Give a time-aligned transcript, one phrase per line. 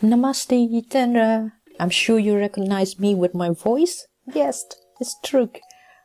[0.00, 1.50] Namaste, Jitendra.
[1.80, 4.06] I'm sure you recognize me with my voice.
[4.32, 4.64] Yes,
[5.00, 5.50] it's true.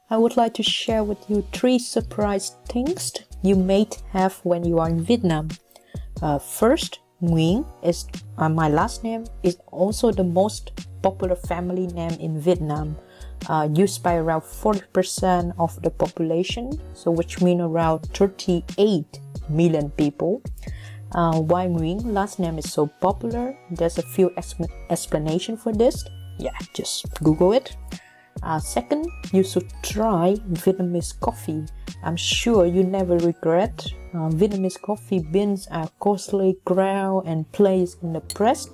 [0.09, 4.79] I would like to share with you three surprise things you may have when you
[4.79, 5.49] are in Vietnam.
[6.23, 8.07] Uh, first, Nguyen is
[8.39, 10.71] uh, my last name is also the most
[11.03, 12.97] popular family name in Vietnam,
[13.47, 19.19] uh, used by around 40% of the population, so which means around 38
[19.49, 20.41] million people.
[21.13, 23.55] Uh, why Nguyen last name is so popular?
[23.69, 26.03] There's a few exp- explanation for this.
[26.39, 27.77] Yeah, just Google it.
[28.41, 31.65] Uh, second, you should try Vietnamese coffee.
[32.03, 33.85] I'm sure you never regret.
[34.13, 38.67] Uh, Vietnamese coffee beans are coarsely ground and placed in the press.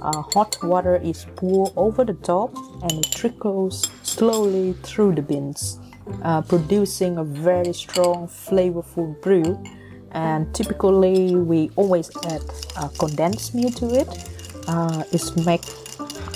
[0.00, 5.80] Uh, hot water is poured over the top and it trickles slowly through the beans,
[6.22, 9.60] uh, producing a very strong, flavorful brew
[10.12, 12.42] and typically we always add
[12.76, 14.08] uh, condensed milk to it.
[14.68, 15.62] Uh, it's make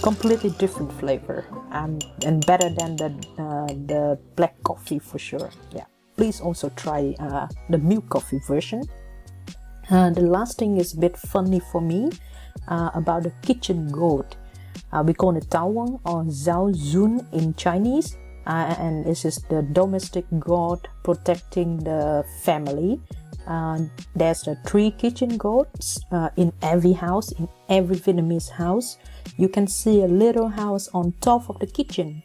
[0.03, 5.51] completely different flavor um, and better than the uh, the black coffee for sure.
[5.73, 5.85] Yeah.
[6.17, 8.83] Please also try uh, the milk coffee version.
[9.91, 12.11] Uh, the last thing is a bit funny for me
[12.69, 14.37] uh, about the kitchen goat.
[15.05, 18.17] We call it tawang or Zao Jun in chinese.
[18.47, 23.01] And this is the domestic god protecting the family
[23.47, 23.79] uh,
[24.15, 28.99] there's the three kitchen goats uh, in every house, in every Vietnamese house.
[29.37, 32.23] You can see a little house on top of the kitchen.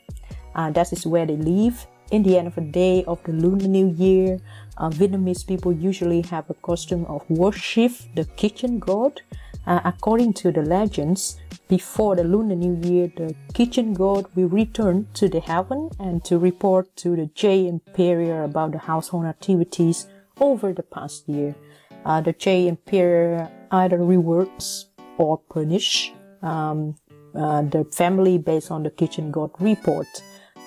[0.55, 1.85] Uh, that is where they live.
[2.11, 4.39] In the end of the day of the Lunar New Year,
[4.77, 9.21] uh, Vietnamese people usually have a custom of worship the kitchen god.
[9.67, 11.37] Uh, according to the legends,
[11.69, 16.37] before the Lunar New Year, the kitchen god will return to the heaven and to
[16.37, 20.07] report to the Jade Emperor about the household activities
[20.41, 21.55] over the past year.
[22.03, 24.85] Uh, the Jade Emperor either reworks
[25.17, 26.11] or punish
[26.41, 26.95] um,
[27.35, 30.07] uh, the family based on the kitchen god report.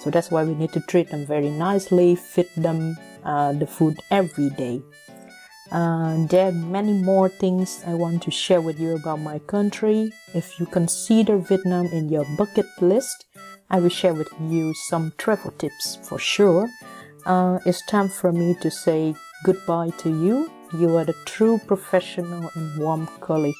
[0.01, 3.99] So that's why we need to treat them very nicely, feed them uh, the food
[4.11, 4.83] every day.
[5.73, 10.13] Uh, there are many more things I want to share with you about my country.
[10.35, 13.27] If you consider Vietnam in your bucket list,
[13.71, 16.69] I will share with you some travel tips for sure.
[17.25, 19.15] Uh, it's time for me to say
[19.45, 20.51] goodbye to you.
[20.73, 23.55] You are the true professional and warm colleague.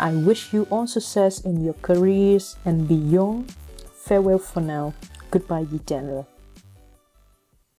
[0.00, 3.52] I wish you all success in your careers and beyond.
[3.92, 4.94] Farewell for now.
[5.30, 6.26] Goodbye, General.